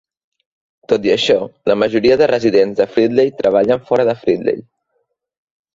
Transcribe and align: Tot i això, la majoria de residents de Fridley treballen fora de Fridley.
Tot 0.93 1.05
i 1.07 1.11
això, 1.15 1.35
la 1.73 1.77
majoria 1.83 2.17
de 2.23 2.31
residents 2.33 2.81
de 2.81 2.89
Fridley 2.95 3.33
treballen 3.45 3.87
fora 3.91 4.11
de 4.11 4.19
Fridley. 4.25 4.63